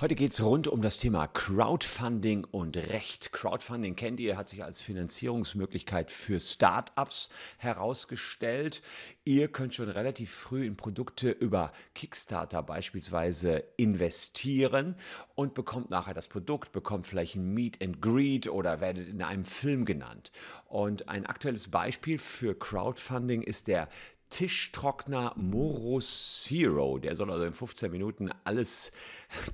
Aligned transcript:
Heute 0.00 0.14
geht 0.14 0.32
es 0.32 0.42
rund 0.42 0.66
um 0.66 0.80
das 0.80 0.96
Thema 0.96 1.26
Crowdfunding 1.26 2.46
und 2.50 2.78
Recht. 2.78 3.32
Crowdfunding 3.32 3.96
kennt 3.96 4.18
ihr, 4.18 4.38
hat 4.38 4.48
sich 4.48 4.64
als 4.64 4.80
Finanzierungsmöglichkeit 4.80 6.10
für 6.10 6.40
Startups 6.40 7.28
herausgestellt. 7.58 8.80
Ihr 9.24 9.48
könnt 9.48 9.74
schon 9.74 9.90
relativ 9.90 10.30
früh 10.30 10.64
in 10.64 10.76
Produkte 10.76 11.30
über 11.30 11.72
Kickstarter 11.94 12.62
beispielsweise 12.62 13.62
investieren 13.76 14.96
und 15.34 15.52
bekommt 15.52 15.90
nachher 15.90 16.14
das 16.14 16.28
Produkt, 16.28 16.72
bekommt 16.72 17.06
vielleicht 17.06 17.36
ein 17.36 17.52
Meet 17.52 17.82
and 17.82 18.00
Greet 18.00 18.48
oder 18.48 18.80
werdet 18.80 19.06
in 19.06 19.20
einem 19.20 19.44
Film 19.44 19.84
genannt. 19.84 20.32
Und 20.64 21.10
ein 21.10 21.26
aktuelles 21.26 21.68
Beispiel 21.68 22.18
für 22.18 22.58
Crowdfunding 22.58 23.42
ist 23.42 23.68
der 23.68 23.88
Tischtrockner 24.30 25.34
Morus 25.36 26.44
Zero. 26.44 26.98
Der 26.98 27.14
soll 27.14 27.30
also 27.30 27.44
in 27.44 27.52
15 27.52 27.90
Minuten 27.90 28.30
alles 28.44 28.92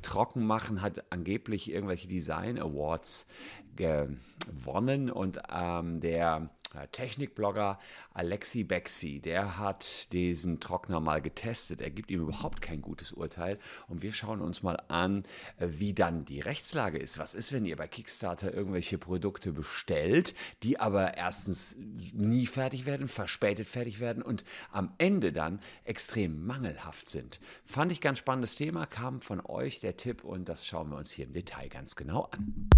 trocken 0.03 0.47
machen, 0.47 0.83
hat 0.83 1.11
angeblich 1.11 1.71
irgendwelche 1.71 2.09
Design 2.09 2.59
Awards 2.59 3.27
gewonnen 3.75 5.11
und 5.11 5.41
ähm, 5.51 6.01
der 6.01 6.51
Technikblogger 6.93 7.79
Alexi 8.12 8.65
Bexi, 8.65 9.21
der 9.21 9.59
hat 9.59 10.12
diesen 10.12 10.61
Trockner 10.61 11.01
mal 11.01 11.23
getestet. 11.23 11.80
Er 11.80 11.91
gibt 11.91 12.11
ihm 12.11 12.21
überhaupt 12.21 12.61
kein 12.61 12.83
gutes 12.83 13.12
Urteil. 13.12 13.59
Und 13.89 14.03
wir 14.03 14.12
schauen 14.12 14.41
uns 14.41 14.62
mal 14.62 14.77
an, 14.89 15.25
äh, 15.59 15.69
wie 15.70 15.95
dann 15.95 16.25
die 16.25 16.41
Rechtslage 16.41 16.98
ist. 16.98 17.19
Was 17.19 17.34
ist, 17.34 17.53
wenn 17.53 17.65
ihr 17.65 17.77
bei 17.77 17.89
Kickstarter 17.89 18.53
irgendwelche 18.53 18.98
Produkte 18.98 19.53
bestellt, 19.53 20.34
die 20.62 20.79
aber 20.79 21.17
erstens 21.17 21.77
nie 22.12 22.47
fertig 22.47 22.87
werden, 22.87 23.09
verspätet 23.09 23.69
fertig 23.69 24.01
werden 24.01 24.23
und 24.23 24.45
am 24.70 24.93
Ende 24.98 25.33
dann 25.33 25.61
extrem 25.84 26.47
mangelhaft 26.47 27.09
sind? 27.09 27.41
Fand 27.65 27.93
ich 27.93 28.01
ganz 28.01 28.19
spannendes 28.19 28.55
Thema, 28.55 28.87
kam 28.87 29.20
von 29.20 29.41
euch 29.45 29.81
der 29.81 29.97
Tipp 29.97 30.25
und 30.25 30.48
das 30.48 30.67
schauen 30.67 30.91
wir 30.91 30.97
uns 30.97 31.11
hier 31.11 31.27
im 31.27 31.33
Detail 31.33 31.69
ganz 31.69 31.97
genau 31.97 32.29
an. 32.33 32.69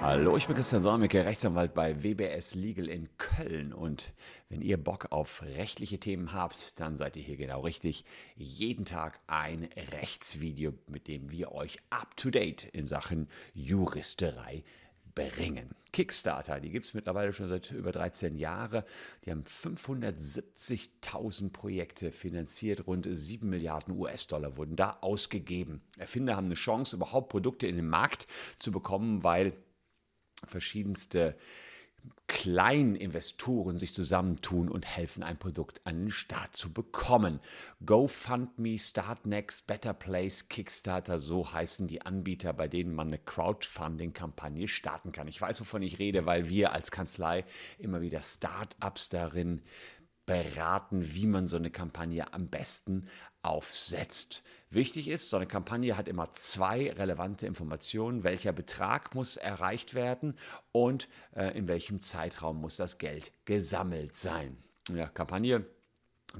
Hallo, 0.00 0.36
ich 0.36 0.46
bin 0.46 0.54
Christian 0.54 0.82
Solmecke, 0.82 1.24
Rechtsanwalt 1.24 1.72
bei 1.72 2.02
WBS 2.02 2.54
Legal 2.54 2.88
in 2.88 3.08
Köln. 3.16 3.72
Und 3.72 4.12
wenn 4.48 4.60
ihr 4.60 4.76
Bock 4.76 5.08
auf 5.10 5.42
rechtliche 5.42 5.98
Themen 5.98 6.32
habt, 6.32 6.78
dann 6.78 6.96
seid 6.96 7.16
ihr 7.16 7.22
hier 7.22 7.38
genau 7.38 7.62
richtig. 7.62 8.04
Jeden 8.36 8.84
Tag 8.84 9.18
ein 9.26 9.68
Rechtsvideo, 9.92 10.74
mit 10.88 11.08
dem 11.08 11.30
wir 11.30 11.52
euch 11.52 11.78
up-to-date 11.88 12.64
in 12.64 12.86
Sachen 12.86 13.28
Juristerei 13.54 14.62
bringen. 15.14 15.70
Kickstarter, 15.92 16.60
die 16.60 16.70
gibt 16.70 16.86
es 16.86 16.94
mittlerweile 16.94 17.32
schon 17.32 17.48
seit 17.48 17.70
über 17.70 17.92
13 17.92 18.36
Jahren. 18.36 18.82
Die 19.24 19.30
haben 19.30 19.44
570.000 19.44 21.52
Projekte 21.52 22.10
finanziert, 22.10 22.88
rund 22.88 23.06
7 23.08 23.48
Milliarden 23.48 23.96
US-Dollar 23.96 24.56
wurden 24.56 24.74
da 24.74 24.98
ausgegeben. 25.02 25.82
Erfinder 25.96 26.34
haben 26.36 26.46
eine 26.46 26.54
Chance, 26.54 26.96
überhaupt 26.96 27.28
Produkte 27.28 27.68
in 27.68 27.76
den 27.76 27.88
Markt 27.88 28.26
zu 28.58 28.72
bekommen, 28.72 29.22
weil 29.22 29.52
verschiedenste 30.46 31.36
Kleininvestoren 32.26 33.78
sich 33.78 33.94
zusammentun 33.94 34.68
und 34.68 34.84
helfen, 34.84 35.22
ein 35.22 35.38
Produkt 35.38 35.80
an 35.84 36.00
den 36.00 36.10
Start 36.10 36.56
zu 36.56 36.72
bekommen. 36.72 37.38
GoFundMe, 37.86 38.78
Startnext, 38.78 39.66
Better 39.66 39.94
Place, 39.94 40.48
Kickstarter, 40.48 41.18
so 41.18 41.52
heißen 41.52 41.86
die 41.86 42.02
Anbieter, 42.02 42.52
bei 42.52 42.66
denen 42.66 42.94
man 42.94 43.08
eine 43.08 43.18
Crowdfunding-Kampagne 43.18 44.68
starten 44.68 45.12
kann. 45.12 45.28
Ich 45.28 45.40
weiß, 45.40 45.60
wovon 45.60 45.82
ich 45.82 45.98
rede, 45.98 46.26
weil 46.26 46.48
wir 46.48 46.72
als 46.72 46.90
Kanzlei 46.90 47.44
immer 47.78 48.00
wieder 48.00 48.22
Startups 48.22 49.10
darin 49.10 49.62
beraten, 50.26 51.14
wie 51.14 51.26
man 51.26 51.46
so 51.46 51.56
eine 51.56 51.70
Kampagne 51.70 52.32
am 52.32 52.48
besten 52.48 53.06
aufsetzt. 53.42 54.42
Wichtig 54.70 55.08
ist, 55.08 55.30
so 55.30 55.36
eine 55.36 55.46
Kampagne 55.46 55.96
hat 55.96 56.08
immer 56.08 56.32
zwei 56.32 56.90
relevante 56.92 57.46
Informationen. 57.46 58.24
Welcher 58.24 58.52
Betrag 58.52 59.14
muss 59.14 59.36
erreicht 59.36 59.94
werden 59.94 60.36
und 60.72 61.08
äh, 61.36 61.56
in 61.56 61.68
welchem 61.68 62.00
Zeitraum 62.00 62.60
muss 62.60 62.76
das 62.76 62.98
Geld 62.98 63.32
gesammelt 63.44 64.16
sein. 64.16 64.56
Ja, 64.90 65.06
Kampagne 65.08 65.66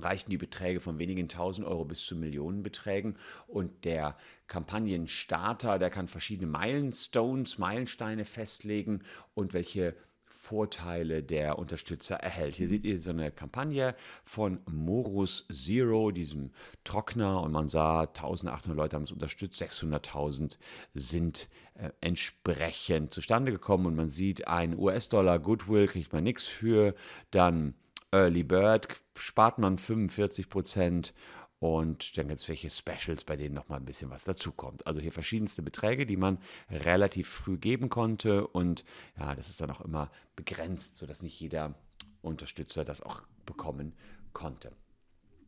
reichen 0.01 0.31
die 0.31 0.39
Beträge 0.39 0.81
von 0.81 0.99
wenigen 0.99 1.29
tausend 1.29 1.67
Euro 1.67 1.85
bis 1.85 2.05
zu 2.05 2.17
Millionenbeträgen 2.17 3.17
und 3.47 3.85
der 3.85 4.17
Kampagnenstarter, 4.47 5.79
der 5.79 5.91
kann 5.91 6.09
verschiedene 6.09 6.51
Milestones, 6.51 7.59
Meilensteine 7.59 8.25
festlegen 8.25 9.03
und 9.35 9.55
welche 9.55 9.95
Vorteile 10.35 11.23
der 11.23 11.59
Unterstützer 11.59 12.17
erhält. 12.17 12.55
Hier 12.55 12.69
seht 12.69 12.85
ihr 12.85 12.99
so 12.99 13.11
eine 13.11 13.31
Kampagne 13.31 13.95
von 14.25 14.61
Morus 14.67 15.47
Zero, 15.51 16.11
diesem 16.11 16.51
Trockner, 16.83 17.41
und 17.41 17.53
man 17.53 17.69
sah, 17.69 18.01
1800 18.01 18.77
Leute 18.77 18.97
haben 18.97 19.05
es 19.05 19.13
unterstützt, 19.13 19.63
600.000 19.63 20.59
sind 20.93 21.49
äh, 21.75 21.91
entsprechend 22.01 23.13
zustande 23.13 23.53
gekommen. 23.53 23.87
Und 23.87 23.97
man 23.97 24.09
sieht, 24.09 24.47
ein 24.49 24.77
US-Dollar 24.77 25.39
Goodwill 25.39 25.87
kriegt 25.87 26.13
man 26.13 26.25
nichts 26.25 26.45
für, 26.47 26.95
dann 27.31 27.75
Early 28.13 28.45
Bird 28.45 28.89
spart 29.17 29.59
man 29.59 29.79
45 29.79 30.49
Prozent 30.49 31.15
und 31.61 32.19
dann 32.19 32.29
gibt 32.29 32.41
es 32.41 32.49
welche 32.49 32.69
Specials, 32.69 33.25
bei 33.25 33.37
denen 33.37 33.55
nochmal 33.55 33.79
ein 33.79 33.85
bisschen 33.85 34.11
was 34.11 34.25
dazukommt. 34.25 34.87
Also 34.87 35.01
hier 35.01 35.13
verschiedenste 35.13 35.63
Beträge, 35.63 36.05
die 36.05 36.17
man 36.17 36.39
relativ 36.71 37.29
früh 37.29 37.57
geben 37.57 37.89
konnte. 37.89 38.47
Und 38.47 38.85
ja, 39.19 39.35
das 39.35 39.49
ist 39.49 39.61
dann 39.61 39.71
auch 39.71 39.81
immer 39.81 40.11
begrenzt, 40.37 40.99
sodass 40.99 41.23
nicht 41.23 41.41
jeder 41.41 41.75
Unterstützer 42.23 42.85
das 42.85 43.01
auch 43.01 43.23
bekommen 43.47 43.95
konnte. 44.33 44.73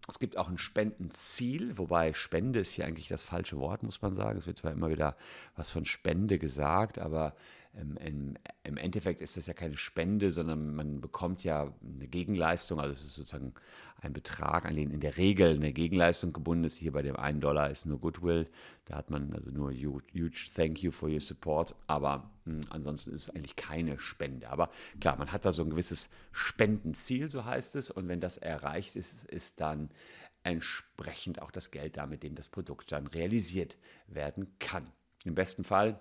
Es 0.09 0.21
gibt 0.21 0.37
auch 0.37 0.49
ein 0.49 0.59
Spendenziel, 0.59 1.79
wobei 1.79 2.13
Spende 2.13 2.61
ist 2.61 2.73
hier 2.73 2.87
eigentlich 2.87 3.09
das 3.09 3.25
falsche 3.25 3.59
Wort, 3.59 3.83
muss 3.83 4.03
man 4.03 4.15
sagen. 4.15 4.39
Es 4.39 4.47
wird 4.47 4.59
zwar 4.59 4.71
immer 4.71 4.89
wieder 4.89 5.17
was 5.57 5.71
von 5.71 5.85
Spende 5.85 6.39
gesagt, 6.39 6.99
aber 6.99 7.35
ähm, 7.77 7.97
im, 7.99 8.35
im, 8.65 8.77
Endeffekt 8.77 9.21
ist 9.21 9.37
das 9.37 9.47
ja 9.47 9.55
keine 9.55 9.77
Spende, 9.77 10.33
sondern 10.33 10.75
man 10.75 11.01
bekommt 11.01 11.45
ja 11.45 11.73
eine 11.83 12.09
Gegenleistung. 12.09 12.81
Also 12.81 12.95
es 12.95 13.05
ist 13.05 13.15
sozusagen 13.15 13.55
ein 14.01 14.13
Betrag, 14.13 14.65
an 14.65 14.77
den 14.77 14.91
in 14.91 15.01
der 15.01 15.17
Regel 15.17 15.57
eine 15.57 15.73
Gegenleistung 15.73 16.33
gebunden 16.33 16.65
ist. 16.65 16.77
Hier 16.77 16.93
bei 16.93 17.03
dem 17.03 17.17
einen 17.17 17.41
Dollar 17.41 17.71
ist 17.71 17.87
nur 17.87 18.01
Goodwill. 18.01 18.49
Da 18.87 18.97
hat 18.97 19.11
man 19.11 19.33
also 19.33 19.51
nur 19.51 19.73
huge 19.73 20.51
thank 20.55 20.83
you 20.83 20.91
for 20.91 21.09
your 21.09 21.21
support. 21.21 21.75
Aber 21.87 22.31
mh, 22.45 22.53
hm, 22.53 22.61
ansonsten 22.71 23.13
ist 23.13 23.23
es 23.23 23.31
eigentlich 23.31 23.57
keine 23.57 23.99
Spende. 23.99 24.49
Aber 24.49 24.71
klar, 25.01 25.17
man 25.17 25.33
hat 25.33 25.45
da 25.45 25.53
so 25.53 25.63
ein 25.63 25.71
gewisses 25.71 26.09
Spendenziel, 26.33 27.29
so 27.29 27.45
heißt 27.45 27.77
es. 27.77 27.91
Und 27.91 28.09
wenn 28.09 28.21
das 28.21 28.39
erreicht 28.39 28.97
ist, 28.97 29.25
ist 29.25 29.61
dann 29.61 29.91
entsprechend 30.45 31.43
auch 31.43 31.51
das 31.51 31.73
Geld 31.73 31.97
da, 31.97 32.07
mit 32.07 32.23
dem 32.23 32.37
das 32.37 32.49
Produkt 32.49 32.93
dann 32.93 33.07
realisiert 33.09 33.77
werden 34.07 34.47
kann. 34.61 34.87
Im 35.25 35.35
besten 35.35 35.65
Fall 35.65 36.01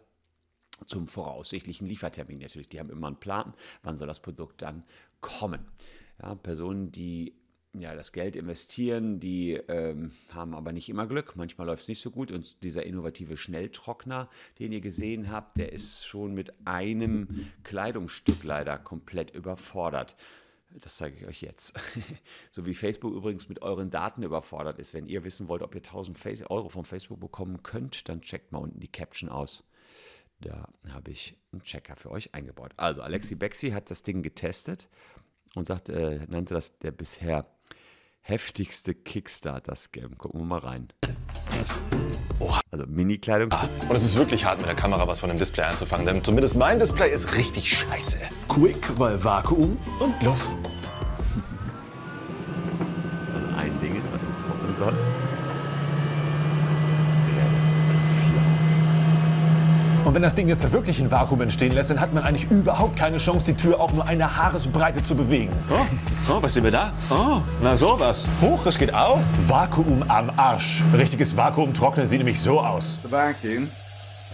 zum 0.86 1.08
voraussichtlichen 1.08 1.88
Liefertermin 1.88 2.40
natürlich. 2.40 2.70
Die 2.70 2.80
haben 2.80 2.90
immer 2.90 3.08
einen 3.08 3.20
Plan, 3.20 3.54
wann 3.84 3.98
soll 3.98 4.08
das 4.08 4.22
Produkt 4.22 4.62
dann 4.62 4.84
kommen. 5.22 5.62
Ja, 6.22 6.36
Personen, 6.36 6.92
die 6.92 7.34
ja, 7.80 7.94
das 7.94 8.12
Geld 8.12 8.36
investieren, 8.36 9.20
die 9.20 9.54
ähm, 9.54 10.12
haben 10.30 10.54
aber 10.54 10.72
nicht 10.72 10.90
immer 10.90 11.08
Glück. 11.08 11.36
Manchmal 11.36 11.68
läuft 11.68 11.84
es 11.84 11.90
nicht 11.90 12.00
so 12.00 12.12
gut. 12.12 12.32
Und 12.32 12.64
dieser 12.64 12.86
innovative 12.86 13.38
Schnelltrockner, 13.38 14.30
den 14.60 14.72
ihr 14.72 14.82
gesehen 14.82 15.30
habt, 15.30 15.58
der 15.58 15.74
ist 15.74 16.06
schon 16.06 16.34
mit 16.34 16.54
einem 16.66 17.48
Kleidungsstück 17.64 18.44
leider 18.44 18.78
komplett 18.78 19.32
überfordert. 19.32 20.16
Das 20.82 20.98
zeige 20.98 21.18
ich 21.18 21.28
euch 21.28 21.42
jetzt. 21.42 21.74
so 22.52 22.66
wie 22.66 22.74
Facebook 22.74 23.14
übrigens 23.14 23.50
mit 23.50 23.62
euren 23.62 23.90
Daten 23.90 24.24
überfordert 24.24 24.80
ist. 24.80 24.94
Wenn 24.94 25.08
ihr 25.08 25.24
wissen 25.24 25.48
wollt, 25.48 25.62
ob 25.62 25.74
ihr 25.76 25.82
1000 25.82 26.50
Euro 26.50 26.70
von 26.70 26.86
Facebook 26.86 27.20
bekommen 27.20 27.64
könnt, 27.64 28.10
dann 28.10 28.22
checkt 28.22 28.52
mal 28.52 28.60
unten 28.60 28.80
die 28.80 28.92
Caption 28.92 29.30
aus. 29.30 29.66
Da 30.42 30.68
habe 30.90 31.12
ich 31.12 31.38
einen 31.52 31.62
Checker 31.64 31.96
für 31.96 32.12
euch 32.12 32.34
eingebaut. 32.34 32.74
Also 32.78 33.02
Alexi 33.02 33.36
Bexi 33.36 33.72
hat 33.72 33.90
das 33.90 34.04
Ding 34.04 34.22
getestet 34.22 34.90
und 35.56 35.66
sagt, 35.66 35.90
äh, 35.90 36.26
nannte 36.28 36.54
das 36.54 36.78
der 36.80 36.92
bisher 36.92 37.46
heftigste 38.22 38.94
Kickstarter-Scam. 38.94 40.18
Gucken 40.18 40.42
wir 40.42 40.46
mal 40.46 40.60
rein. 40.60 40.88
Oh. 42.40 42.54
Also 42.72 42.86
Mini-Kleidung. 42.88 43.52
Ah, 43.54 43.70
und 43.88 43.96
es 43.96 44.04
ist 44.04 44.16
wirklich 44.18 44.46
hart, 44.46 44.58
mit 44.60 44.68
der 44.68 44.76
Kamera 44.76 45.08
was 45.08 45.20
von 45.20 45.30
dem 45.30 45.38
Display 45.38 45.64
einzufangen, 45.64 46.06
denn 46.06 46.24
zumindest 46.24 46.58
mein 46.58 46.80
Display 46.80 47.14
ist 47.14 47.36
richtig 47.36 47.70
scheiße. 47.70 48.20
Quick, 48.50 49.00
weil 49.00 49.24
Vakuum 49.24 49.78
und 50.00 50.22
los. 50.24 50.54
also 53.34 53.58
ein 53.58 53.80
Ding, 53.80 54.02
was 54.12 54.24
es 54.24 54.38
trocknen 54.44 54.76
soll. 54.76 54.94
Und 60.06 60.14
wenn 60.14 60.22
das 60.22 60.36
Ding 60.36 60.48
jetzt 60.48 60.72
wirklich 60.72 61.00
ein 61.00 61.10
Vakuum 61.10 61.42
entstehen 61.42 61.74
lässt, 61.74 61.90
dann 61.90 62.00
hat 62.00 62.14
man 62.14 62.24
eigentlich 62.24 62.52
überhaupt 62.52 62.96
keine 62.96 63.18
Chance, 63.18 63.48
die 63.48 63.56
Tür 63.56 63.80
auch 63.80 63.92
nur 63.92 64.08
eine 64.08 64.38
Haaresbreite 64.38 65.04
zu 65.04 65.16
bewegen. 65.16 65.52
Oh, 65.68 65.84
oh 66.32 66.38
was 66.42 66.54
sehen 66.54 66.64
wir 66.64 66.70
da? 66.70 66.94
Oh, 67.10 67.42
na 67.64 67.76
sowas. 67.76 68.28
Huch, 68.40 68.68
es 68.68 68.78
geht 68.78 68.94
auf. 68.94 69.20
Vakuum 69.48 70.04
am 70.08 70.32
Arsch. 70.38 70.84
Richtiges 70.96 71.36
Vakuum 71.36 71.74
trocknen 71.74 72.08
sieht 72.08 72.20
nämlich 72.20 72.40
so 72.40 72.60
aus. 72.60 72.98
The 73.02 73.12
vacuum, 73.12 73.68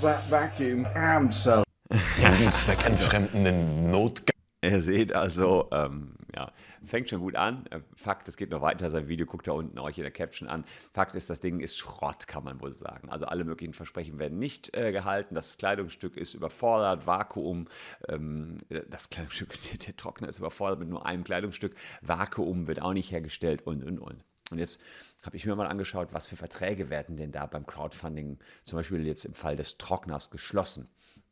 that 0.01 0.29
vacuum 0.29 0.85
am 0.93 1.31
so. 1.31 1.63
Zweckentfremdenden 2.51 3.91
Notgang. 3.91 4.35
Ihr 4.61 4.81
seht 4.81 5.15
also, 5.15 5.69
ähm, 5.71 6.15
Ja, 6.33 6.53
fängt 6.83 7.09
schon 7.09 7.19
gut 7.19 7.35
an. 7.35 7.65
Äh, 7.67 7.81
Fakt, 7.95 8.27
es 8.29 8.37
geht 8.37 8.51
noch 8.51 8.61
weiter. 8.61 8.89
Sein 8.89 9.07
Video 9.09 9.25
guckt 9.25 9.47
da 9.47 9.51
unten 9.51 9.77
euch 9.79 9.97
in 9.97 10.03
der 10.03 10.11
Caption 10.11 10.47
an. 10.47 10.63
Fakt 10.93 11.13
ist, 11.15 11.29
das 11.29 11.41
Ding 11.41 11.59
ist 11.59 11.77
Schrott, 11.77 12.27
kann 12.27 12.43
man 12.43 12.61
wohl 12.61 12.71
sagen. 12.71 13.09
Also 13.09 13.25
alle 13.25 13.43
möglichen 13.43 13.73
Versprechen 13.73 14.17
werden 14.17 14.39
nicht 14.39 14.75
äh, 14.75 14.91
gehalten. 14.93 15.35
Das 15.35 15.57
Kleidungsstück 15.57 16.15
ist 16.15 16.33
überfordert, 16.33 17.05
Vakuum. 17.05 17.67
Ähm, 18.07 18.57
das 18.89 19.09
Kleidungsstück, 19.09 19.53
der 19.85 19.95
Trockner 19.97 20.29
ist 20.29 20.39
überfordert 20.39 20.79
mit 20.79 20.89
nur 20.89 21.05
einem 21.05 21.23
Kleidungsstück. 21.23 21.75
Vakuum 22.01 22.67
wird 22.67 22.81
auch 22.81 22.93
nicht 22.93 23.11
hergestellt 23.11 23.63
und, 23.63 23.83
und, 23.83 23.99
und. 23.99 24.23
Und 24.51 24.59
jetzt 24.59 24.81
habe 25.23 25.37
ich 25.37 25.45
mir 25.45 25.55
mal 25.55 25.67
angeschaut, 25.67 26.09
was 26.13 26.27
für 26.27 26.35
Verträge 26.35 26.89
werden 26.89 27.15
denn 27.15 27.31
da 27.31 27.45
beim 27.45 27.65
Crowdfunding, 27.65 28.39
zum 28.65 28.77
Beispiel 28.77 29.05
jetzt 29.05 29.25
im 29.25 29.33
Fall 29.33 29.55
des 29.55 29.77
Trockners, 29.77 30.29
geschlossen. 30.29 30.89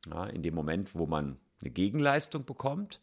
Ja, 0.10 0.26
in 0.26 0.42
dem 0.42 0.56
Moment, 0.56 0.96
wo 0.96 1.06
man 1.06 1.38
eine 1.62 1.72
Gegenleistung 1.72 2.46
bekommt, 2.46 3.02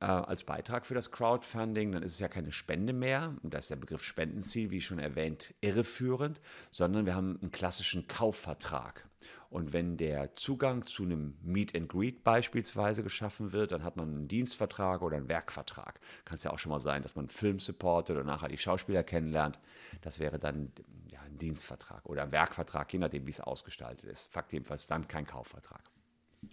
äh, 0.00 0.04
als 0.04 0.44
Beitrag 0.44 0.86
für 0.86 0.94
das 0.94 1.10
Crowdfunding, 1.10 1.92
dann 1.92 2.02
ist 2.02 2.12
es 2.12 2.18
ja 2.18 2.28
keine 2.28 2.52
Spende 2.52 2.92
mehr. 2.92 3.34
Und 3.42 3.52
da 3.52 3.58
ist 3.58 3.70
der 3.70 3.76
Begriff 3.76 4.02
Spendenziel, 4.02 4.70
wie 4.70 4.80
schon 4.80 4.98
erwähnt, 4.98 5.54
irreführend, 5.60 6.40
sondern 6.70 7.06
wir 7.06 7.14
haben 7.14 7.38
einen 7.40 7.52
klassischen 7.52 8.06
Kaufvertrag. 8.08 9.06
Und 9.50 9.72
wenn 9.72 9.96
der 9.96 10.34
Zugang 10.34 10.84
zu 10.84 11.04
einem 11.04 11.36
Meet 11.42 11.74
and 11.74 11.88
Greet 11.88 12.24
beispielsweise 12.24 13.02
geschaffen 13.02 13.52
wird, 13.52 13.72
dann 13.72 13.84
hat 13.84 13.96
man 13.96 14.08
einen 14.08 14.28
Dienstvertrag 14.28 15.02
oder 15.02 15.16
einen 15.16 15.28
Werkvertrag. 15.28 16.00
Kann 16.24 16.36
es 16.36 16.44
ja 16.44 16.52
auch 16.52 16.58
schon 16.58 16.70
mal 16.70 16.80
sein, 16.80 17.02
dass 17.02 17.14
man 17.14 17.28
Film 17.28 17.60
supportet 17.60 18.16
oder 18.16 18.24
nachher 18.24 18.48
die 18.48 18.58
Schauspieler 18.58 19.02
kennenlernt. 19.02 19.58
Das 20.02 20.18
wäre 20.18 20.38
dann 20.38 20.72
ja, 21.10 21.20
ein 21.20 21.38
Dienstvertrag 21.38 22.06
oder 22.06 22.22
ein 22.22 22.32
Werkvertrag, 22.32 22.92
je 22.92 22.98
nachdem, 22.98 23.26
wie 23.26 23.30
es 23.30 23.40
ausgestaltet 23.40 24.08
ist. 24.08 24.26
Fakt 24.30 24.52
jedenfalls 24.52 24.86
dann 24.86 25.06
kein 25.06 25.26
Kaufvertrag. 25.26 25.82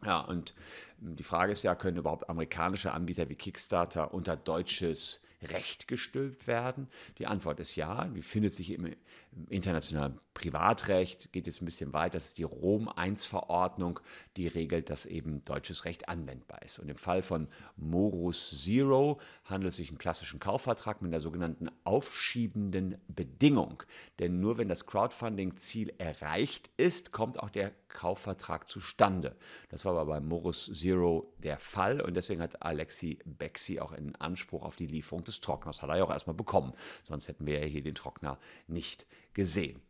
Ja, 0.05 0.19
und 0.19 0.53
die 0.97 1.23
Frage 1.23 1.51
ist 1.51 1.63
ja, 1.63 1.75
können 1.75 1.97
überhaupt 1.97 2.29
amerikanische 2.29 2.91
Anbieter 2.91 3.29
wie 3.29 3.35
Kickstarter 3.35 4.13
unter 4.13 4.35
deutsches 4.35 5.21
Recht 5.43 5.87
gestülpt 5.87 6.47
werden? 6.47 6.87
Die 7.17 7.27
Antwort 7.27 7.59
ist 7.59 7.75
ja. 7.75 8.05
Die 8.05 8.21
findet 8.21 8.53
sich 8.53 8.71
im, 8.71 8.95
internationalen 9.49 10.19
Privatrecht, 10.33 11.31
geht 11.31 11.47
jetzt 11.47 11.61
ein 11.61 11.65
bisschen 11.65 11.93
weit. 11.93 12.13
Das 12.13 12.25
ist 12.25 12.37
die 12.37 12.43
Rom-I-Verordnung, 12.43 13.99
die 14.37 14.47
regelt, 14.47 14.89
dass 14.89 15.05
eben 15.05 15.43
deutsches 15.45 15.85
Recht 15.85 16.09
anwendbar 16.09 16.61
ist. 16.63 16.79
Und 16.79 16.89
im 16.89 16.97
Fall 16.97 17.21
von 17.21 17.47
Morus 17.75 18.63
Zero 18.63 19.19
handelt 19.45 19.69
es 19.69 19.77
sich 19.77 19.89
um 19.89 19.93
einen 19.93 19.99
klassischen 19.99 20.39
Kaufvertrag 20.39 21.01
mit 21.01 21.11
der 21.13 21.19
sogenannten 21.19 21.69
aufschiebenden 21.83 22.97
Bedingung. 23.07 23.83
Denn 24.19 24.39
nur 24.39 24.57
wenn 24.57 24.69
das 24.69 24.85
Crowdfunding-Ziel 24.85 25.93
erreicht 25.97 26.69
ist, 26.77 27.11
kommt 27.11 27.39
auch 27.39 27.49
der 27.49 27.71
Kaufvertrag 27.93 28.69
zustande. 28.69 29.35
Das 29.69 29.85
war 29.85 29.91
aber 29.93 30.05
bei 30.05 30.19
Morus 30.19 30.71
Zero 30.73 31.31
der 31.37 31.59
Fall 31.59 32.01
und 32.01 32.15
deswegen 32.15 32.41
hat 32.41 32.61
Alexi 32.63 33.19
Bexi 33.23 33.79
auch 33.79 33.91
einen 33.91 34.15
Anspruch 34.15 34.63
auf 34.63 34.75
die 34.75 34.87
Lieferung 34.87 35.23
des 35.23 35.32
Trockners. 35.39 35.81
Hat 35.81 35.89
er 35.89 35.97
ja 35.97 36.03
auch 36.03 36.11
erstmal 36.11 36.35
bekommen, 36.35 36.73
sonst 37.03 37.27
hätten 37.27 37.45
wir 37.45 37.59
ja 37.59 37.65
hier 37.65 37.83
den 37.83 37.95
Trockner 37.95 38.37
nicht 38.67 39.05
gesehen. 39.33 39.81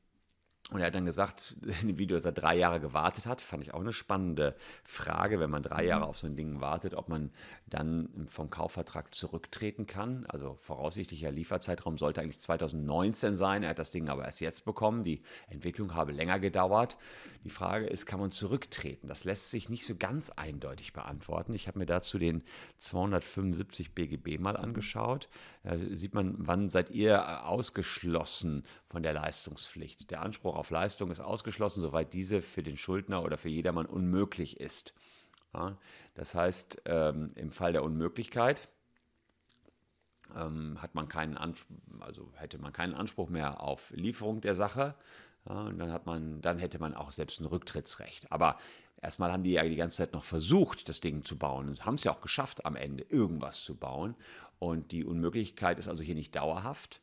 Und 0.73 0.79
er 0.79 0.87
hat 0.87 0.95
dann 0.95 1.05
gesagt, 1.05 1.55
in 1.81 1.87
dem 1.87 1.99
Video, 1.99 2.17
dass 2.17 2.25
er 2.25 2.31
drei 2.31 2.57
Jahre 2.57 2.79
gewartet 2.79 3.27
hat. 3.27 3.41
Fand 3.41 3.63
ich 3.63 3.73
auch 3.75 3.79
eine 3.79 3.93
spannende 3.93 4.55
Frage, 4.83 5.39
wenn 5.39 5.51
man 5.51 5.61
drei 5.61 5.85
Jahre 5.85 6.03
mhm. 6.03 6.09
auf 6.09 6.17
so 6.17 6.25
ein 6.25 6.35
Ding 6.35 6.61
wartet, 6.61 6.95
ob 6.95 7.09
man 7.09 7.31
dann 7.67 8.27
vom 8.27 8.49
Kaufvertrag 8.49 9.13
zurücktreten 9.13 9.85
kann. 9.85 10.25
Also 10.27 10.57
voraussichtlicher 10.59 11.31
Lieferzeitraum 11.31 11.99
sollte 11.99 12.21
eigentlich 12.21 12.39
2019 12.39 13.35
sein. 13.35 13.61
Er 13.61 13.69
hat 13.69 13.79
das 13.79 13.91
Ding 13.91 14.09
aber 14.09 14.25
erst 14.25 14.41
jetzt 14.41 14.65
bekommen. 14.65 15.03
Die 15.03 15.21
Entwicklung 15.47 15.93
habe 15.93 16.11
länger 16.11 16.39
gedauert. 16.39 16.97
Die 17.43 17.51
Frage 17.51 17.85
ist, 17.85 18.07
kann 18.07 18.19
man 18.19 18.31
zurücktreten? 18.31 19.07
Das 19.07 19.25
lässt 19.25 19.51
sich 19.51 19.69
nicht 19.69 19.85
so 19.85 19.95
ganz 19.95 20.31
eindeutig 20.31 20.93
beantworten. 20.93 21.53
Ich 21.53 21.67
habe 21.67 21.77
mir 21.77 21.85
dazu 21.85 22.17
den 22.17 22.43
275 22.79 23.93
BGB 23.93 24.39
mal 24.39 24.57
angeschaut. 24.57 25.29
Da 25.63 25.77
sieht 25.91 26.15
man, 26.15 26.33
wann 26.39 26.69
seid 26.69 26.89
ihr 26.89 27.45
ausgeschlossen 27.45 28.63
von 28.93 29.01
der 29.01 29.13
Leistungspflicht. 29.13 30.11
Der 30.11 30.21
Anspruch 30.21 30.55
auf 30.55 30.69
Leistung 30.69 31.09
ist 31.09 31.19
ausgeschlossen, 31.19 31.81
soweit 31.81 32.13
diese 32.13 32.43
für 32.43 32.61
den 32.61 32.77
Schuldner 32.77 33.23
oder 33.23 33.39
für 33.39 33.49
jedermann 33.49 33.87
unmöglich 33.87 34.59
ist. 34.59 34.93
Ja, 35.51 35.79
das 36.13 36.35
heißt, 36.35 36.83
ähm, 36.85 37.31
im 37.33 37.51
Fall 37.51 37.73
der 37.73 37.83
Unmöglichkeit 37.83 38.69
ähm, 40.35 40.79
hat 40.79 40.93
man 40.93 41.07
keinen 41.07 41.37
also 42.01 42.31
hätte 42.35 42.59
man 42.59 42.71
keinen 42.71 42.93
Anspruch 42.93 43.29
mehr 43.29 43.61
auf 43.61 43.91
Lieferung 43.95 44.41
der 44.41 44.53
Sache. 44.53 44.93
Ja, 45.49 45.63
und 45.63 45.79
dann 45.79 45.91
hat 45.91 46.05
man, 46.05 46.41
dann 46.41 46.59
hätte 46.59 46.77
man 46.77 46.93
auch 46.93 47.11
selbst 47.11 47.41
ein 47.41 47.45
Rücktrittsrecht. 47.45 48.31
Aber 48.31 48.59
erstmal 49.01 49.31
haben 49.31 49.43
die 49.43 49.53
ja 49.53 49.63
die 49.63 49.75
ganze 49.75 49.97
Zeit 49.97 50.13
noch 50.13 50.23
versucht, 50.23 50.87
das 50.87 50.99
Ding 50.99 51.23
zu 51.23 51.35
bauen 51.35 51.67
und 51.67 51.83
haben 51.83 51.95
es 51.95 52.03
ja 52.03 52.13
auch 52.13 52.21
geschafft, 52.21 52.63
am 52.63 52.75
Ende 52.75 53.05
irgendwas 53.09 53.63
zu 53.63 53.75
bauen. 53.75 54.13
Und 54.59 54.91
die 54.91 55.03
Unmöglichkeit 55.03 55.79
ist 55.79 55.87
also 55.87 56.03
hier 56.03 56.15
nicht 56.15 56.35
dauerhaft 56.35 57.02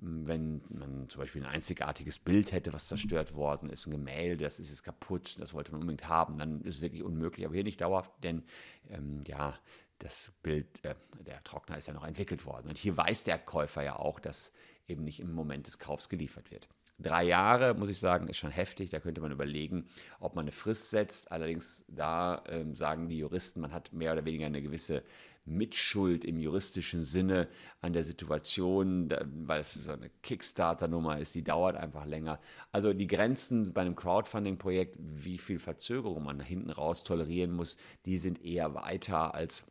wenn 0.00 0.62
man 0.68 1.08
zum 1.08 1.20
Beispiel 1.20 1.42
ein 1.42 1.50
einzigartiges 1.50 2.18
Bild 2.18 2.52
hätte, 2.52 2.72
was 2.72 2.88
zerstört 2.88 3.34
worden 3.34 3.70
ist, 3.70 3.86
ein 3.86 3.90
Gemälde, 3.90 4.44
das 4.44 4.58
ist 4.58 4.70
jetzt 4.70 4.84
kaputt, 4.84 5.36
das 5.38 5.54
wollte 5.54 5.72
man 5.72 5.80
unbedingt 5.80 6.08
haben, 6.08 6.38
dann 6.38 6.62
ist 6.62 6.76
es 6.76 6.80
wirklich 6.80 7.02
unmöglich. 7.02 7.46
Aber 7.46 7.54
hier 7.54 7.64
nicht 7.64 7.80
dauerhaft, 7.80 8.12
denn 8.22 8.44
ähm, 8.90 9.22
ja, 9.26 9.58
das 9.98 10.32
Bild, 10.42 10.84
äh, 10.84 10.94
der 11.26 11.42
Trockner 11.42 11.76
ist 11.76 11.88
ja 11.88 11.94
noch 11.94 12.06
entwickelt 12.06 12.46
worden. 12.46 12.68
Und 12.68 12.78
hier 12.78 12.96
weiß 12.96 13.24
der 13.24 13.38
Käufer 13.38 13.82
ja 13.82 13.96
auch, 13.96 14.20
dass 14.20 14.52
eben 14.86 15.04
nicht 15.04 15.20
im 15.20 15.32
Moment 15.32 15.66
des 15.66 15.78
Kaufs 15.78 16.08
geliefert 16.08 16.50
wird. 16.50 16.68
Drei 17.00 17.24
Jahre, 17.24 17.74
muss 17.74 17.90
ich 17.90 17.98
sagen, 18.00 18.26
ist 18.26 18.38
schon 18.38 18.50
heftig. 18.50 18.90
Da 18.90 18.98
könnte 18.98 19.20
man 19.20 19.30
überlegen, 19.30 19.86
ob 20.18 20.34
man 20.34 20.44
eine 20.44 20.52
Frist 20.52 20.90
setzt. 20.90 21.30
Allerdings, 21.30 21.84
da 21.86 22.42
ähm, 22.48 22.74
sagen 22.74 23.08
die 23.08 23.18
Juristen, 23.18 23.60
man 23.60 23.72
hat 23.72 23.92
mehr 23.92 24.12
oder 24.12 24.24
weniger 24.24 24.46
eine 24.46 24.62
gewisse 24.62 25.04
Mitschuld 25.50 26.24
im 26.24 26.38
juristischen 26.38 27.02
Sinne 27.02 27.48
an 27.80 27.92
der 27.92 28.04
Situation, 28.04 29.08
weil 29.46 29.60
es 29.60 29.74
so 29.74 29.92
eine 29.92 30.10
Kickstarter-Nummer 30.22 31.18
ist, 31.18 31.34
die 31.34 31.44
dauert 31.44 31.76
einfach 31.76 32.06
länger. 32.06 32.40
Also 32.72 32.92
die 32.92 33.06
Grenzen 33.06 33.72
bei 33.72 33.80
einem 33.80 33.96
Crowdfunding-Projekt, 33.96 34.96
wie 34.98 35.38
viel 35.38 35.58
Verzögerung 35.58 36.24
man 36.24 36.40
hinten 36.40 36.70
raus 36.70 37.04
tolerieren 37.04 37.52
muss, 37.52 37.76
die 38.04 38.18
sind 38.18 38.44
eher 38.44 38.74
weiter 38.74 39.34
als 39.34 39.64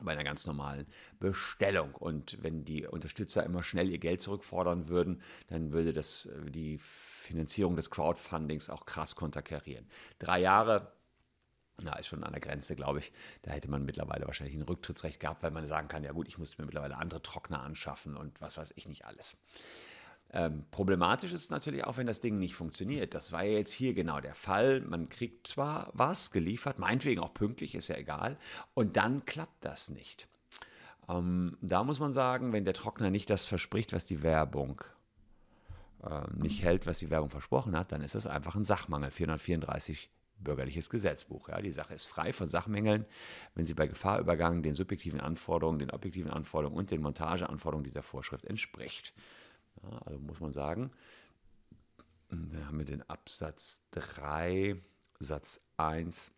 bei 0.00 0.12
einer 0.12 0.24
ganz 0.24 0.46
normalen 0.46 0.86
Bestellung. 1.20 1.94
Und 1.94 2.42
wenn 2.42 2.64
die 2.64 2.86
Unterstützer 2.86 3.44
immer 3.44 3.62
schnell 3.62 3.88
ihr 3.88 3.98
Geld 3.98 4.20
zurückfordern 4.20 4.88
würden, 4.88 5.22
dann 5.48 5.72
würde 5.72 5.92
das 5.92 6.28
die 6.48 6.78
Finanzierung 6.80 7.76
des 7.76 7.90
Crowdfundings 7.90 8.70
auch 8.70 8.86
krass 8.86 9.14
konterkarieren. 9.14 9.86
Drei 10.18 10.40
Jahre 10.40 10.92
na, 11.82 11.96
ist 11.96 12.06
schon 12.06 12.22
an 12.24 12.32
der 12.32 12.40
Grenze, 12.40 12.76
glaube 12.76 13.00
ich. 13.00 13.12
Da 13.42 13.50
hätte 13.50 13.70
man 13.70 13.84
mittlerweile 13.84 14.26
wahrscheinlich 14.26 14.56
ein 14.56 14.62
Rücktrittsrecht 14.62 15.20
gehabt, 15.20 15.42
weil 15.42 15.50
man 15.50 15.66
sagen 15.66 15.88
kann, 15.88 16.04
ja 16.04 16.12
gut, 16.12 16.28
ich 16.28 16.38
musste 16.38 16.60
mir 16.60 16.66
mittlerweile 16.66 16.96
andere 16.96 17.22
Trockner 17.22 17.62
anschaffen 17.62 18.16
und 18.16 18.40
was 18.40 18.56
weiß 18.56 18.74
ich 18.76 18.86
nicht 18.86 19.04
alles. 19.04 19.36
Ähm, 20.32 20.64
problematisch 20.70 21.32
ist 21.32 21.50
natürlich 21.50 21.84
auch, 21.84 21.96
wenn 21.96 22.06
das 22.06 22.20
Ding 22.20 22.38
nicht 22.38 22.54
funktioniert. 22.54 23.14
Das 23.14 23.32
war 23.32 23.44
ja 23.44 23.58
jetzt 23.58 23.72
hier 23.72 23.94
genau 23.94 24.20
der 24.20 24.34
Fall. 24.34 24.80
Man 24.80 25.08
kriegt 25.08 25.46
zwar 25.46 25.90
was 25.92 26.30
geliefert, 26.30 26.78
meinetwegen 26.78 27.20
auch 27.20 27.34
pünktlich, 27.34 27.74
ist 27.74 27.88
ja 27.88 27.96
egal, 27.96 28.36
und 28.74 28.96
dann 28.96 29.24
klappt 29.26 29.64
das 29.64 29.90
nicht. 29.90 30.28
Ähm, 31.08 31.56
da 31.60 31.84
muss 31.84 32.00
man 32.00 32.12
sagen, 32.12 32.52
wenn 32.52 32.64
der 32.64 32.74
Trockner 32.74 33.10
nicht 33.10 33.30
das 33.30 33.46
verspricht, 33.46 33.92
was 33.92 34.06
die 34.06 34.22
Werbung 34.22 34.82
äh, 36.02 36.22
nicht 36.34 36.62
hält, 36.62 36.86
was 36.86 36.98
die 36.98 37.10
Werbung 37.10 37.30
versprochen 37.30 37.76
hat, 37.76 37.92
dann 37.92 38.02
ist 38.02 38.14
das 38.14 38.26
einfach 38.26 38.54
ein 38.54 38.64
Sachmangel. 38.64 39.10
434 39.10 40.10
bürgerliches 40.44 40.90
Gesetzbuch. 40.90 41.48
Ja, 41.48 41.60
die 41.60 41.72
Sache 41.72 41.94
ist 41.94 42.04
frei 42.04 42.32
von 42.32 42.48
Sachmängeln, 42.48 43.06
wenn 43.54 43.64
sie 43.64 43.74
bei 43.74 43.86
Gefahrübergang 43.86 44.62
den 44.62 44.74
subjektiven 44.74 45.20
Anforderungen, 45.20 45.78
den 45.78 45.90
objektiven 45.90 46.30
Anforderungen 46.30 46.78
und 46.78 46.90
den 46.90 47.02
Montageanforderungen 47.02 47.84
dieser 47.84 48.02
Vorschrift 48.02 48.44
entspricht. 48.44 49.14
Ja, 49.82 49.98
also 50.04 50.18
muss 50.20 50.40
man 50.40 50.52
sagen, 50.52 50.90
da 52.30 52.66
haben 52.66 52.78
wir 52.78 52.84
den 52.84 53.02
Absatz 53.08 53.82
3, 53.92 54.76
Satz 55.20 55.60
1, 55.76 56.32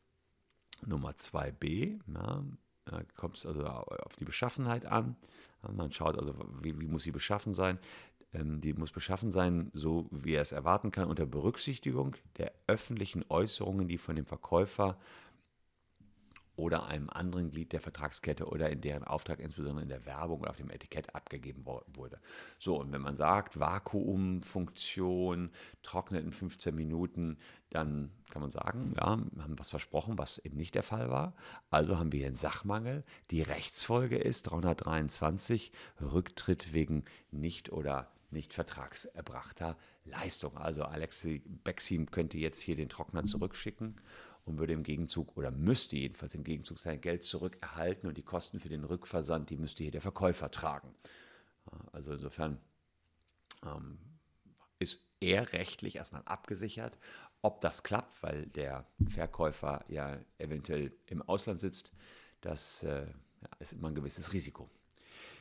Nummer 0.84 1.10
2b. 1.10 2.00
Ja, 2.14 2.44
da 2.84 3.02
kommt 3.14 3.36
es 3.36 3.46
also 3.46 3.66
auf 3.66 4.16
die 4.16 4.24
Beschaffenheit 4.24 4.86
an. 4.86 5.16
Man 5.62 5.90
schaut 5.90 6.18
also, 6.18 6.34
wie, 6.62 6.78
wie 6.78 6.86
muss 6.86 7.02
sie 7.02 7.10
beschaffen 7.10 7.54
sein. 7.54 7.78
Ähm, 8.32 8.60
die 8.60 8.72
muss 8.74 8.92
beschaffen 8.92 9.30
sein, 9.30 9.70
so 9.72 10.08
wie 10.10 10.34
er 10.34 10.42
es 10.42 10.52
erwarten 10.52 10.90
kann, 10.90 11.08
unter 11.08 11.26
Berücksichtigung 11.26 12.16
der 12.38 12.52
öffentlichen 12.66 13.24
Äußerungen, 13.28 13.88
die 13.88 13.98
von 13.98 14.16
dem 14.16 14.26
Verkäufer 14.26 14.98
oder 16.56 16.86
einem 16.86 17.10
anderen 17.10 17.50
Glied 17.50 17.72
der 17.72 17.80
Vertragskette 17.80 18.46
oder 18.46 18.70
in 18.70 18.80
deren 18.80 19.04
Auftrag, 19.04 19.40
insbesondere 19.40 19.82
in 19.82 19.90
der 19.90 20.06
Werbung 20.06 20.40
oder 20.40 20.50
auf 20.50 20.56
dem 20.56 20.70
Etikett 20.70 21.14
abgegeben 21.14 21.66
wurde. 21.66 22.18
So, 22.58 22.80
und 22.80 22.92
wenn 22.92 23.02
man 23.02 23.16
sagt, 23.16 23.60
Vakuumfunktion, 23.60 25.50
trocknet 25.82 26.24
in 26.24 26.32
15 26.32 26.74
Minuten, 26.74 27.36
dann 27.70 28.10
kann 28.30 28.40
man 28.40 28.50
sagen, 28.50 28.94
ja, 28.96 29.18
wir 29.32 29.42
haben 29.42 29.58
was 29.58 29.70
versprochen, 29.70 30.18
was 30.18 30.38
eben 30.38 30.56
nicht 30.56 30.74
der 30.74 30.82
Fall 30.82 31.10
war. 31.10 31.34
Also 31.70 31.98
haben 31.98 32.12
wir 32.12 32.18
hier 32.20 32.28
einen 32.28 32.36
Sachmangel. 32.36 33.04
Die 33.30 33.42
Rechtsfolge 33.42 34.16
ist 34.16 34.44
323, 34.44 35.72
Rücktritt 36.00 36.72
wegen 36.72 37.04
nicht 37.30 37.70
oder 37.70 38.08
nicht 38.36 38.52
vertragserbrachter 38.52 39.76
Leistung. 40.04 40.56
Also 40.56 40.84
Alexi 40.84 41.42
Bexim 41.64 42.10
könnte 42.10 42.38
jetzt 42.38 42.60
hier 42.60 42.76
den 42.76 42.88
Trockner 42.88 43.24
zurückschicken 43.24 43.96
und 44.44 44.58
würde 44.58 44.72
im 44.72 44.84
Gegenzug 44.84 45.36
oder 45.36 45.50
müsste 45.50 45.96
jedenfalls 45.96 46.34
im 46.34 46.44
Gegenzug 46.44 46.78
sein 46.78 47.00
Geld 47.00 47.24
zurückerhalten 47.24 48.08
und 48.08 48.16
die 48.16 48.22
Kosten 48.22 48.60
für 48.60 48.68
den 48.68 48.84
Rückversand, 48.84 49.50
die 49.50 49.56
müsste 49.56 49.82
hier 49.82 49.90
der 49.90 50.00
Verkäufer 50.00 50.50
tragen. 50.50 50.94
Also 51.92 52.12
insofern 52.12 52.60
ähm, 53.64 53.98
ist 54.78 55.08
er 55.20 55.52
rechtlich 55.52 55.96
erstmal 55.96 56.22
abgesichert. 56.24 56.98
Ob 57.42 57.60
das 57.60 57.82
klappt, 57.82 58.22
weil 58.22 58.46
der 58.46 58.86
Verkäufer 59.08 59.84
ja 59.88 60.18
eventuell 60.38 60.92
im 61.06 61.22
Ausland 61.22 61.58
sitzt, 61.58 61.92
das 62.40 62.82
äh, 62.82 63.06
ist 63.58 63.72
immer 63.72 63.88
ein 63.88 63.94
gewisses 63.94 64.32
Risiko. 64.32 64.70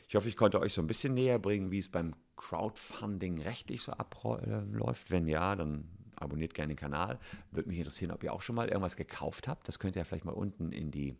Ich 0.07 0.15
hoffe, 0.15 0.29
ich 0.29 0.37
konnte 0.37 0.59
euch 0.59 0.73
so 0.73 0.81
ein 0.81 0.87
bisschen 0.87 1.13
näher 1.13 1.39
bringen, 1.39 1.71
wie 1.71 1.79
es 1.79 1.89
beim 1.89 2.15
Crowdfunding 2.35 3.41
rechtlich 3.41 3.81
so 3.81 3.91
abläuft. 3.91 5.11
Wenn 5.11 5.27
ja, 5.27 5.55
dann 5.55 5.87
abonniert 6.15 6.53
gerne 6.53 6.73
den 6.73 6.79
Kanal. 6.79 7.19
Würde 7.51 7.69
mich 7.69 7.77
interessieren, 7.77 8.11
ob 8.11 8.23
ihr 8.23 8.33
auch 8.33 8.41
schon 8.41 8.55
mal 8.55 8.67
irgendwas 8.67 8.95
gekauft 8.95 9.47
habt. 9.47 9.67
Das 9.67 9.79
könnt 9.79 9.95
ihr 9.95 10.05
vielleicht 10.05 10.25
mal 10.25 10.31
unten 10.31 10.71
in 10.71 10.91
die 10.91 11.15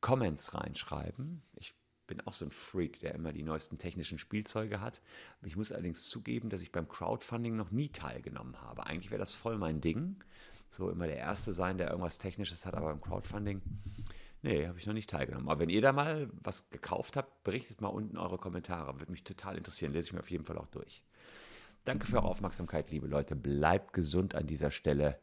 Comments 0.00 0.54
reinschreiben. 0.54 1.42
Ich 1.54 1.74
bin 2.06 2.20
auch 2.22 2.32
so 2.32 2.44
ein 2.44 2.50
Freak, 2.50 2.98
der 3.00 3.14
immer 3.14 3.32
die 3.32 3.42
neuesten 3.42 3.78
technischen 3.78 4.18
Spielzeuge 4.18 4.80
hat. 4.80 5.00
Ich 5.42 5.56
muss 5.56 5.70
allerdings 5.70 6.08
zugeben, 6.08 6.50
dass 6.50 6.62
ich 6.62 6.72
beim 6.72 6.88
Crowdfunding 6.88 7.56
noch 7.56 7.70
nie 7.70 7.88
teilgenommen 7.88 8.60
habe. 8.60 8.86
Eigentlich 8.86 9.10
wäre 9.10 9.20
das 9.20 9.34
voll 9.34 9.58
mein 9.58 9.80
Ding. 9.80 10.16
So 10.68 10.90
immer 10.90 11.06
der 11.06 11.18
Erste 11.18 11.52
sein, 11.52 11.78
der 11.78 11.90
irgendwas 11.90 12.18
Technisches 12.18 12.66
hat, 12.66 12.74
aber 12.74 12.88
beim 12.88 13.00
Crowdfunding 13.00 13.60
Nee, 14.42 14.66
habe 14.66 14.78
ich 14.78 14.86
noch 14.86 14.94
nicht 14.94 15.10
teilgenommen. 15.10 15.48
Aber 15.48 15.60
wenn 15.60 15.68
ihr 15.68 15.82
da 15.82 15.92
mal 15.92 16.30
was 16.32 16.70
gekauft 16.70 17.16
habt, 17.16 17.44
berichtet 17.44 17.80
mal 17.80 17.88
unten 17.88 18.16
eure 18.16 18.38
Kommentare. 18.38 18.98
Würde 18.98 19.12
mich 19.12 19.24
total 19.24 19.56
interessieren. 19.56 19.92
Lese 19.92 20.08
ich 20.08 20.12
mir 20.12 20.20
auf 20.20 20.30
jeden 20.30 20.44
Fall 20.44 20.58
auch 20.58 20.68
durch. 20.68 21.04
Danke 21.84 22.06
für 22.06 22.16
eure 22.16 22.28
Aufmerksamkeit, 22.28 22.90
liebe 22.90 23.06
Leute. 23.06 23.36
Bleibt 23.36 23.92
gesund 23.92 24.34
an 24.34 24.46
dieser 24.46 24.70
Stelle. 24.70 25.18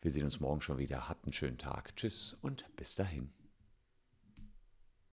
Wir 0.00 0.10
sehen 0.10 0.24
uns 0.24 0.40
morgen 0.40 0.62
schon 0.62 0.78
wieder. 0.78 1.08
Habt 1.08 1.24
einen 1.24 1.32
schönen 1.32 1.58
Tag. 1.58 1.94
Tschüss 1.96 2.36
und 2.40 2.64
bis 2.76 2.94
dahin. 2.94 3.30